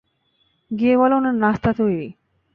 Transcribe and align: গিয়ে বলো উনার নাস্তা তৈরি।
গিয়ে 0.71 0.95
বলো 0.97 1.15
উনার 1.17 1.35
নাস্তা 1.35 1.71
তৈরি। 1.73 2.09